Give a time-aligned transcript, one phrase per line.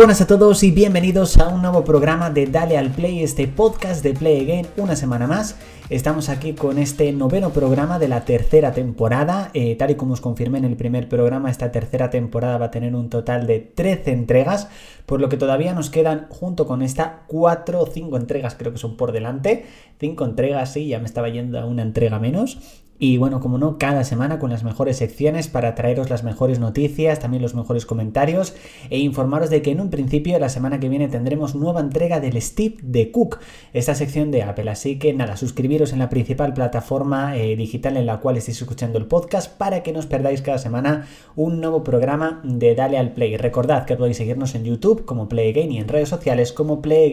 [0.00, 4.02] Buenas a todos y bienvenidos a un nuevo programa de Dale al Play, este podcast
[4.02, 5.58] de Play Again, una semana más.
[5.90, 9.50] Estamos aquí con este noveno programa de la tercera temporada.
[9.52, 12.70] Eh, tal y como os confirmé en el primer programa, esta tercera temporada va a
[12.70, 14.68] tener un total de 13 entregas,
[15.04, 18.78] por lo que todavía nos quedan, junto con esta, 4 o 5 entregas, creo que
[18.78, 19.66] son por delante.
[19.98, 22.58] 5 entregas, sí, ya me estaba yendo a una entrega menos.
[23.02, 27.18] Y bueno, como no, cada semana con las mejores secciones para traeros las mejores noticias,
[27.18, 28.54] también los mejores comentarios
[28.90, 32.40] e informaros de que en un principio la semana que viene tendremos nueva entrega del
[32.42, 33.38] Steve de Cook,
[33.72, 34.70] esta sección de Apple.
[34.70, 38.98] Así que nada, suscribiros en la principal plataforma eh, digital en la cual estéis escuchando
[38.98, 43.14] el podcast para que no os perdáis cada semana un nuevo programa de Dale al
[43.14, 43.38] Play.
[43.38, 47.10] Recordad que podéis seguirnos en YouTube como Play Again y en redes sociales como Play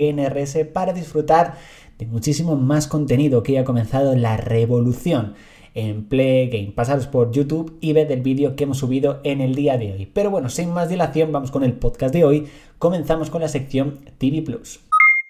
[0.73, 1.55] para disfrutar
[1.97, 5.35] de muchísimo más contenido que ya ha comenzado la revolución
[5.77, 6.71] en Play Game.
[6.71, 10.09] Pasaros por YouTube y ved el vídeo que hemos subido en el día de hoy.
[10.11, 12.47] Pero bueno, sin más dilación, vamos con el podcast de hoy.
[12.79, 14.86] Comenzamos con la sección TV Plus.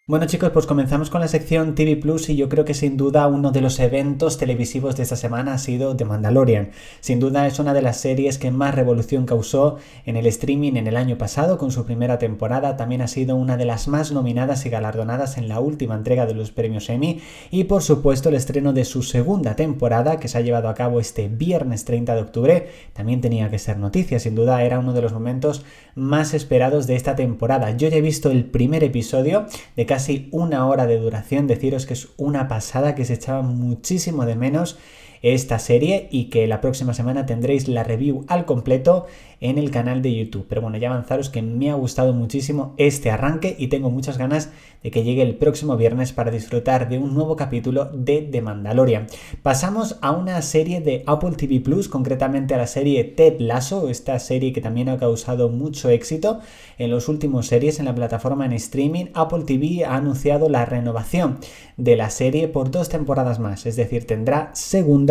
[0.09, 3.27] Bueno chicos, pues comenzamos con la sección TV Plus y yo creo que sin duda
[3.27, 6.71] uno de los eventos televisivos de esta semana ha sido The Mandalorian.
[7.01, 10.87] Sin duda es una de las series que más revolución causó en el streaming en
[10.87, 12.77] el año pasado con su primera temporada.
[12.77, 16.35] También ha sido una de las más nominadas y galardonadas en la última entrega de
[16.35, 17.19] los premios Emmy
[17.51, 21.01] y por supuesto el estreno de su segunda temporada que se ha llevado a cabo
[21.01, 24.21] este viernes 30 de octubre también tenía que ser noticia.
[24.21, 27.75] Sin duda era uno de los momentos más esperados de esta temporada.
[27.75, 29.96] Yo ya he visto el primer episodio de casi
[30.31, 31.47] una hora de duración.
[31.47, 34.77] Deciros que es una pasada que se echaba muchísimo de menos
[35.21, 39.05] esta serie y que la próxima semana tendréis la review al completo
[39.39, 40.45] en el canal de YouTube.
[40.47, 44.49] Pero bueno, ya avanzaros que me ha gustado muchísimo este arranque y tengo muchas ganas
[44.83, 49.07] de que llegue el próximo viernes para disfrutar de un nuevo capítulo de The Mandalorian.
[49.43, 54.17] Pasamos a una serie de Apple TV Plus, concretamente a la serie Ted Lasso, esta
[54.19, 56.39] serie que también ha causado mucho éxito
[56.77, 59.05] en los últimos series en la plataforma en streaming.
[59.13, 61.39] Apple TV ha anunciado la renovación
[61.75, 65.06] de la serie por dos temporadas más, es decir, tendrá segunda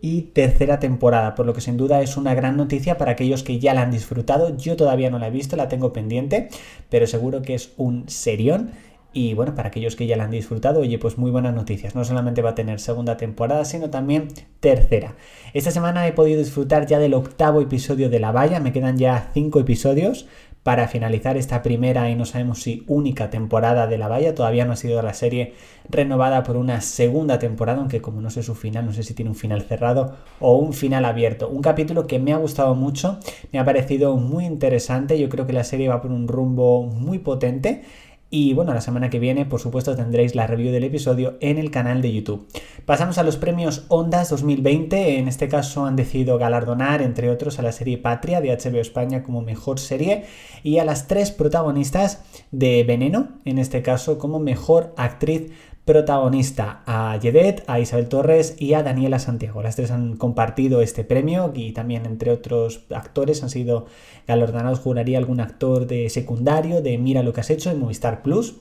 [0.00, 3.58] y tercera temporada, por lo que sin duda es una gran noticia para aquellos que
[3.58, 4.56] ya la han disfrutado.
[4.56, 6.48] Yo todavía no la he visto, la tengo pendiente,
[6.90, 8.70] pero seguro que es un serión.
[9.12, 11.94] Y bueno, para aquellos que ya la han disfrutado, oye, pues muy buenas noticias.
[11.94, 14.28] No solamente va a tener segunda temporada, sino también
[14.60, 15.14] tercera.
[15.54, 18.60] Esta semana he podido disfrutar ya del octavo episodio de La Valla.
[18.60, 20.26] Me quedan ya cinco episodios
[20.66, 24.34] para finalizar esta primera y no sabemos si única temporada de La Valla.
[24.34, 25.54] Todavía no ha sido la serie
[25.88, 29.30] renovada por una segunda temporada, aunque como no sé su final, no sé si tiene
[29.30, 31.48] un final cerrado o un final abierto.
[31.48, 33.20] Un capítulo que me ha gustado mucho,
[33.52, 35.16] me ha parecido muy interesante.
[35.20, 37.84] Yo creo que la serie va por un rumbo muy potente.
[38.28, 41.70] Y bueno, la semana que viene, por supuesto, tendréis la review del episodio en el
[41.70, 42.48] canal de YouTube.
[42.84, 45.18] Pasamos a los premios Ondas 2020.
[45.18, 49.22] En este caso han decidido galardonar, entre otros, a la serie Patria de HBO España
[49.22, 50.24] como mejor serie
[50.64, 55.52] y a las tres protagonistas de Veneno, en este caso como mejor actriz
[55.86, 59.62] protagonista a Yedet, a Isabel Torres y a Daniela Santiago.
[59.62, 63.86] Las tres han compartido este premio y también entre otros actores han sido
[64.26, 68.56] galardonados, juraría algún actor de secundario de Mira lo que has hecho en Movistar Plus.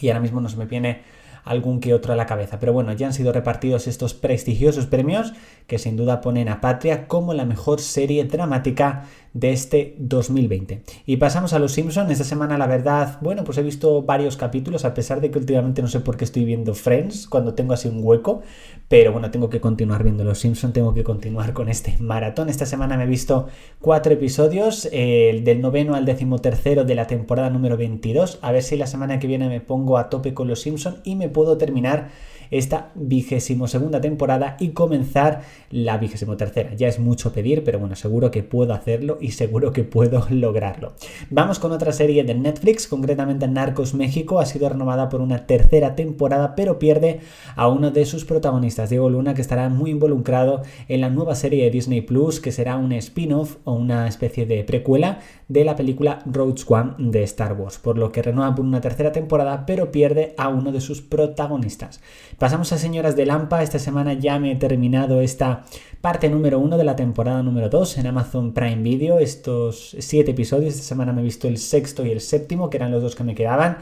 [0.00, 1.00] Y ahora mismo no se me viene
[1.44, 2.58] algún que otro a la cabeza.
[2.58, 5.32] Pero bueno, ya han sido repartidos estos prestigiosos premios
[5.66, 10.82] que sin duda ponen a Patria como la mejor serie dramática de este 2020.
[11.06, 12.10] Y pasamos a Los Simpsons.
[12.10, 15.82] Esta semana, la verdad, bueno, pues he visto varios capítulos, a pesar de que últimamente
[15.82, 18.42] no sé por qué estoy viendo Friends cuando tengo así un hueco,
[18.88, 22.48] pero bueno, tengo que continuar viendo Los Simpsons, tengo que continuar con este maratón.
[22.48, 23.48] Esta semana me he visto
[23.80, 28.38] cuatro episodios, el del noveno al decimotercero de la temporada número 22.
[28.40, 31.16] A ver si la semana que viene me pongo a tope con Los Simpsons y
[31.16, 32.08] me puedo terminar
[32.50, 36.74] esta vigésimo segunda temporada y comenzar la vigésimo tercera.
[36.74, 40.94] Ya es mucho pedir, pero bueno, seguro que puedo hacerlo y seguro que puedo lograrlo.
[41.30, 45.94] Vamos con otra serie de Netflix, concretamente Narcos México, ha sido renovada por una tercera
[45.94, 47.20] temporada, pero pierde
[47.56, 51.64] a uno de sus protagonistas, Diego Luna, que estará muy involucrado en la nueva serie
[51.64, 56.20] de Disney Plus, que será un spin-off o una especie de precuela de la película
[56.26, 60.34] Rogue One de Star Wars, por lo que renueva por una tercera temporada, pero pierde
[60.36, 62.00] a uno de sus protagonistas.
[62.38, 63.62] Pasamos a Señoras de Lampa.
[63.62, 65.64] Esta semana ya me he terminado esta
[66.00, 69.20] parte número uno de la temporada número 2 en Amazon Prime Video.
[69.20, 70.74] Estos siete episodios.
[70.74, 73.22] Esta semana me he visto el sexto y el séptimo, que eran los dos que
[73.22, 73.78] me quedaban.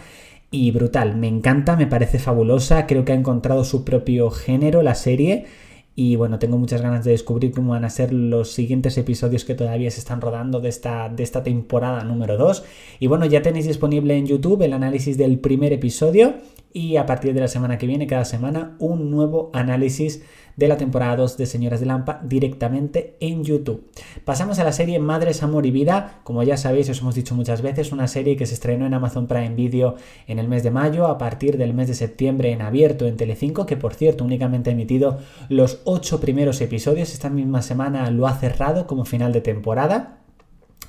[0.51, 2.87] Y brutal, me encanta, me parece fabulosa.
[2.87, 5.47] Creo que ha encontrado su propio género la serie.
[5.95, 9.55] Y bueno, tengo muchas ganas de descubrir cómo van a ser los siguientes episodios que
[9.55, 12.65] todavía se están rodando de esta, de esta temporada número 2.
[12.99, 16.35] Y bueno, ya tenéis disponible en YouTube el análisis del primer episodio
[16.73, 20.23] y a partir de la semana que viene, cada semana, un nuevo análisis
[20.57, 23.91] de la temporada 2 de Señoras de Lampa directamente en YouTube.
[24.25, 26.21] Pasamos a la serie Madres, Amor y Vida.
[26.25, 29.27] Como ya sabéis, os hemos dicho muchas veces, una serie que se estrenó en Amazon
[29.27, 29.97] Prime Video
[30.27, 33.67] en el mes de mayo, a partir del mes de septiembre en abierto en Telecinco,
[33.67, 35.19] que por cierto únicamente ha emitido
[35.49, 37.13] los 8 primeros episodios.
[37.13, 40.19] Esta misma semana lo ha cerrado como final de temporada.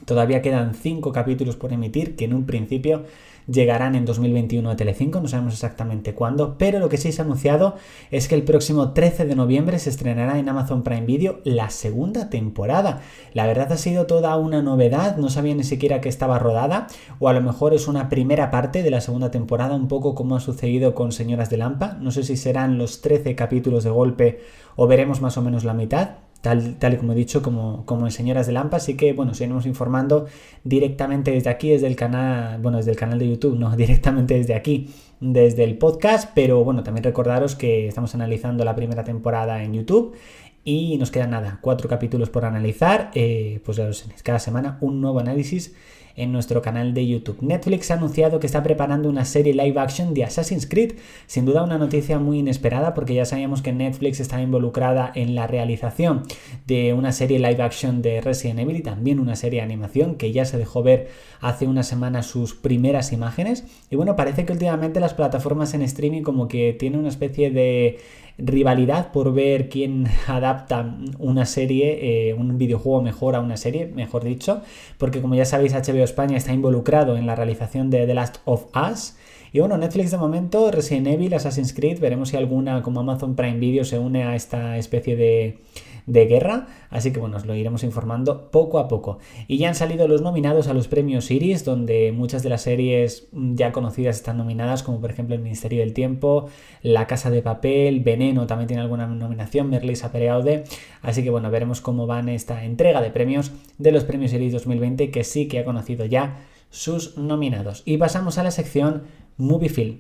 [0.06, 3.04] Todavía quedan 5 capítulos por emitir, que en un principio
[3.48, 7.25] llegarán en 2021 a Telecinco, no sabemos exactamente cuándo, pero lo que sí se ha
[7.25, 7.75] anunciado
[8.12, 12.30] es que el próximo 13 de noviembre se estrenará en Amazon Prime Video la segunda
[12.30, 13.01] temporada.
[13.34, 16.88] La verdad ha sido toda una novedad, no sabía ni siquiera que estaba rodada,
[17.19, 20.36] o a lo mejor es una primera parte de la segunda temporada, un poco como
[20.36, 24.42] ha sucedido con Señoras de Lampa, no sé si serán los 13 capítulos de golpe
[24.75, 26.10] o veremos más o menos la mitad,
[26.44, 28.78] tal, tal y como he dicho, como, como en Señoras de Lampa.
[28.78, 30.28] Así que, bueno, seguiremos informando
[30.66, 34.54] directamente desde aquí, desde el canal, bueno, desde el canal de YouTube, no, directamente desde
[34.54, 34.90] aquí,
[35.22, 36.31] desde el podcast.
[36.36, 40.16] Pero bueno, también recordaros que estamos analizando la primera temporada en YouTube.
[40.65, 43.12] Y nos quedan nada, cuatro capítulos por analizar.
[43.15, 43.81] Eh, pues
[44.24, 45.74] cada semana un nuevo análisis
[46.15, 47.38] en nuestro canal de YouTube.
[47.42, 50.94] Netflix ha anunciado que está preparando una serie live action de Assassin's Creed,
[51.25, 55.48] sin duda una noticia muy inesperada porque ya sabíamos que Netflix está involucrada en la
[55.48, 56.24] realización
[56.68, 60.31] de una serie live action de Resident Evil y también una serie de animación que
[60.31, 61.10] ya se dejó ver
[61.42, 66.21] hace una semana sus primeras imágenes y bueno, parece que últimamente las plataformas en streaming
[66.21, 68.00] como que tienen una especie de
[68.38, 74.24] rivalidad por ver quién adapta una serie, eh, un videojuego mejor a una serie, mejor
[74.24, 74.62] dicho,
[74.98, 78.66] porque como ya sabéis HBO España está involucrado en la realización de The Last of
[78.76, 79.16] Us.
[79.52, 83.60] Y bueno, Netflix de momento, Resident Evil, Assassin's Creed, veremos si alguna como Amazon Prime
[83.60, 85.60] Video se une a esta especie de
[86.06, 89.20] de guerra, así que bueno, os lo iremos informando poco a poco.
[89.48, 93.28] Y ya han salido los nominados a los premios Iris, donde muchas de las series
[93.32, 96.50] ya conocidas están nominadas, como por ejemplo El Ministerio del Tiempo,
[96.82, 100.64] La Casa de Papel, Veneno también tiene alguna nominación, Merlisa Pereaude,
[101.02, 105.12] así que bueno, veremos cómo van esta entrega de premios de los premios Iris 2020,
[105.12, 106.38] que sí que ha conocido ya
[106.70, 107.84] sus nominados.
[107.86, 109.04] Y pasamos a la sección
[109.38, 109.98] Movie Film.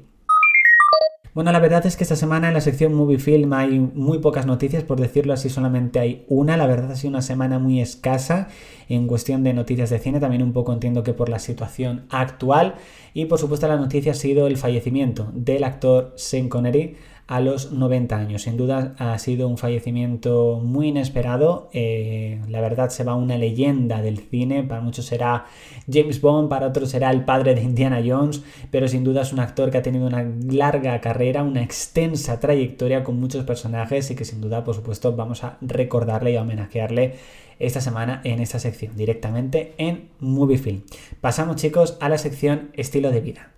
[1.33, 4.45] Bueno, la verdad es que esta semana en la sección Movie Film hay muy pocas
[4.45, 6.57] noticias, por decirlo así, solamente hay una.
[6.57, 8.49] La verdad ha sido una semana muy escasa
[8.87, 12.75] en cuestión de noticias de cine, también un poco entiendo que por la situación actual.
[13.15, 16.97] Y por supuesto la noticia ha sido el fallecimiento del actor Sean Connery
[17.33, 18.43] a los 90 años.
[18.43, 21.67] Sin duda ha sido un fallecimiento muy inesperado.
[21.73, 24.61] Eh, la verdad se va una leyenda del cine.
[24.61, 25.45] Para muchos será
[25.91, 29.39] James Bond, para otros será el padre de Indiana Jones, pero sin duda es un
[29.39, 34.25] actor que ha tenido una larga carrera, una extensa trayectoria con muchos personajes y que
[34.25, 37.15] sin duda, por supuesto, vamos a recordarle y homenajearle
[37.57, 40.83] esta semana en esta sección, directamente en Movie Film.
[41.19, 43.53] Pasamos chicos a la sección estilo de vida.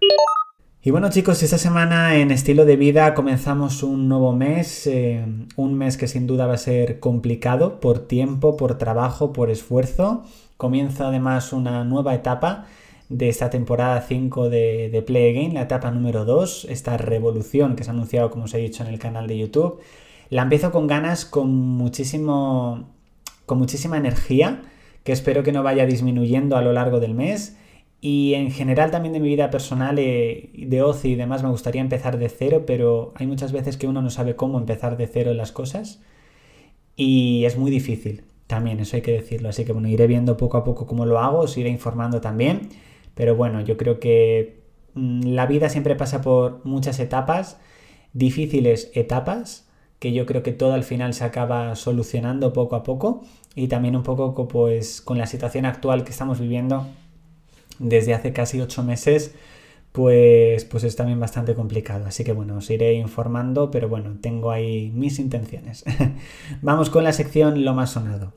[0.86, 5.74] Y bueno chicos, esta semana en estilo de vida comenzamos un nuevo mes, eh, un
[5.74, 10.26] mes que sin duda va a ser complicado por tiempo, por trabajo, por esfuerzo.
[10.58, 12.68] Comienza además una nueva etapa
[13.10, 17.90] de esta temporada 5 de, Play Again, la etapa número 2, esta revolución que se
[17.90, 19.80] ha anunciado como os he dicho en el canal de YouTube.
[20.30, 22.90] La empiezo con ganas, con muchísimo,
[23.48, 24.62] con muchísima energía,
[25.04, 27.58] que espero que no vaya disminuyendo a lo largo del mes
[28.06, 31.82] y en general también de mi vida personal, eh, de ocio y demás, me gustaría
[31.82, 35.34] empezar de cero, pero hay muchas veces que uno no sabe cómo empezar de cero
[35.34, 36.04] las cosas
[36.96, 39.50] y es muy difícil también, eso hay que decirlo.
[39.50, 42.70] Así que bueno, iré viendo poco a poco cómo lo hago, os iré informando también,
[43.16, 44.62] pero bueno, yo creo que
[44.94, 47.60] mm, la vida siempre pasa por muchas etapas,
[48.14, 53.24] difíciles etapas, que yo creo que todo al final se acaba solucionando poco a poco
[53.56, 56.86] y también un poco pues con la situación actual que estamos viviendo
[57.80, 59.36] desde hace casi ocho meses,
[59.92, 62.06] pues, pues es también bastante complicado.
[62.06, 65.86] Así que bueno, os iré informando, pero bueno, tengo ahí mis intenciones.
[66.62, 68.34] Vamos con la sección Lo más sonado.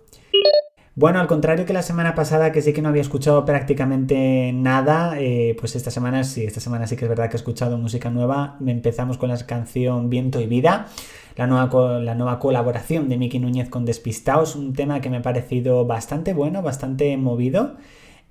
[0.98, 5.14] Bueno, al contrario que la semana pasada, que sí que no había escuchado prácticamente nada,
[5.20, 8.10] eh, pues esta semana sí, esta semana sí que es verdad que he escuchado música
[8.10, 8.56] nueva.
[8.66, 10.88] Empezamos con la canción Viento y Vida,
[11.36, 15.22] la nueva, la nueva colaboración de Miki Núñez con Despistaos, un tema que me ha
[15.22, 17.76] parecido bastante bueno, bastante movido.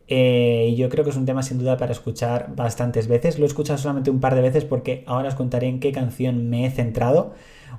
[0.08, 3.40] Eh, yo creo que es un tema sin duda para escuchar bastantes veces.
[3.40, 6.50] Lo he escuchado solamente un par de veces porque ahora os contaré en qué canción
[6.50, 7.34] me he centrado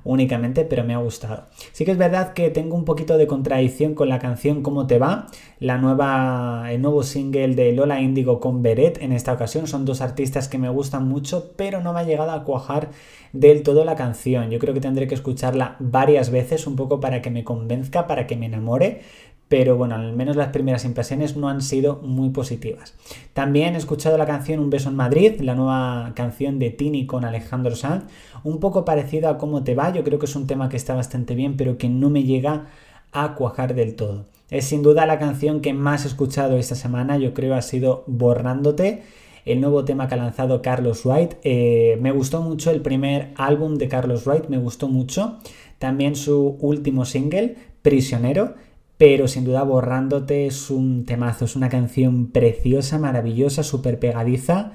[0.04, 1.47] únicamente, pero me ha gustado.
[1.73, 4.99] Sí que es verdad que tengo un poquito de contradicción con la canción ¿Cómo te
[4.99, 5.26] va?
[5.58, 9.66] La nueva, el nuevo single de Lola Índigo con Beret en esta ocasión.
[9.66, 12.90] Son dos artistas que me gustan mucho, pero no me ha llegado a cuajar
[13.32, 14.50] del todo la canción.
[14.50, 18.26] Yo creo que tendré que escucharla varias veces un poco para que me convenzca, para
[18.26, 19.00] que me enamore
[19.48, 22.94] pero bueno, al menos las primeras impresiones no han sido muy positivas.
[23.32, 27.24] También he escuchado la canción Un beso en Madrid, la nueva canción de Tini con
[27.24, 28.04] Alejandro Sanz,
[28.44, 30.94] un poco parecido a Cómo te va, yo creo que es un tema que está
[30.94, 32.66] bastante bien, pero que no me llega
[33.12, 34.26] a cuajar del todo.
[34.50, 38.04] Es sin duda la canción que más he escuchado esta semana, yo creo ha sido
[38.06, 39.02] Borrándote,
[39.46, 41.34] el nuevo tema que ha lanzado Carlos Wright.
[41.42, 45.38] Eh, me gustó mucho el primer álbum de Carlos Wright, me gustó mucho.
[45.78, 48.54] También su último single, Prisionero
[48.98, 54.72] pero sin duda Borrándote es un temazo, es una canción preciosa, maravillosa, súper pegadiza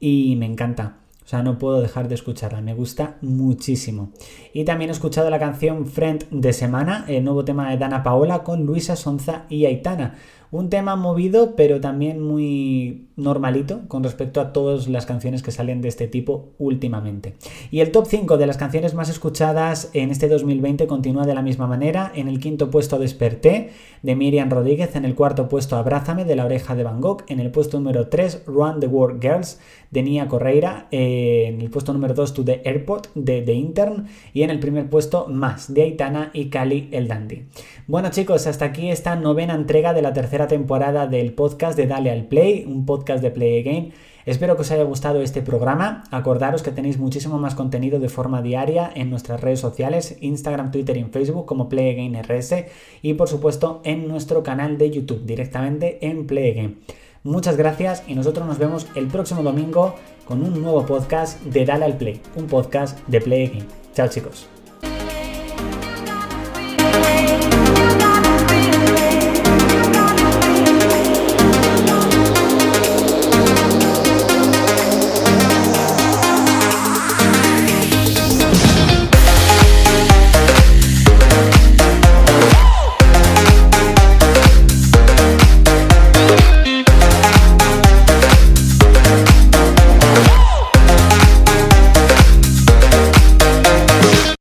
[0.00, 0.98] y me encanta.
[1.24, 4.10] O sea, no puedo dejar de escucharla, me gusta muchísimo.
[4.52, 8.44] Y también he escuchado la canción Friend de Semana, el nuevo tema de Dana Paola
[8.44, 10.14] con Luisa Sonza y Aitana.
[10.50, 15.80] Un tema movido, pero también muy normalito con respecto a todas las canciones que salen
[15.80, 17.34] de este tipo últimamente.
[17.70, 21.42] Y el top 5 de las canciones más escuchadas en este 2020 continúa de la
[21.42, 22.12] misma manera.
[22.14, 23.70] En el quinto puesto Desperté
[24.02, 27.40] de Miriam Rodríguez, en el cuarto puesto Abrázame de la oreja de Van Gogh, en
[27.40, 29.58] el puesto número 3 Run the World Girls
[29.90, 34.42] de Nia Correira, en el puesto número 2 To the Airport de The Intern y
[34.42, 37.46] en el primer puesto Más de Aitana y Cali el Dandy.
[37.86, 42.10] Bueno chicos, hasta aquí esta novena entrega de la tercera temporada del podcast de Dale
[42.10, 43.92] al Play, un podcast de Play Again.
[44.26, 46.04] Espero que os haya gustado este programa.
[46.10, 50.98] Acordaros que tenéis muchísimo más contenido de forma diaria en nuestras redes sociales, Instagram, Twitter
[50.98, 52.66] y Facebook como Play Again RS
[53.00, 56.80] y por supuesto en nuestro canal de YouTube directamente en Play Again.
[57.22, 59.94] Muchas gracias y nosotros nos vemos el próximo domingo
[60.26, 63.66] con un nuevo podcast de Dale al Play, un podcast de Play Again.
[63.94, 64.55] Chao chicos.